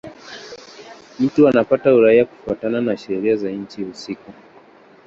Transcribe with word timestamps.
Mtu 1.19 1.47
anapata 1.47 1.93
uraia 1.93 2.25
kufuatana 2.25 2.81
na 2.81 2.97
sheria 2.97 3.35
za 3.35 3.51
nchi 3.51 3.83
husika. 3.83 4.33